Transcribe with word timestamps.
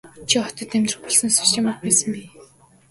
Чи 0.29 0.37
хотод 0.43 0.69
амьдрах 0.75 0.99
болсноосоо 1.03 1.39
хойш 1.43 1.57
ямар 1.61 1.77
байсан 1.83 2.09
бэ? 2.13 2.23